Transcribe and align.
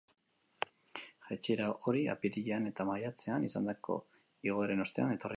Jaitsiera 1.25 1.67
hori 1.91 2.01
apirilean 2.13 2.65
eta 2.69 2.87
maiatzean 2.91 3.45
izandako 3.49 3.99
igoeren 4.51 4.85
ostean 4.87 5.15
etorri 5.17 5.27
da. 5.27 5.29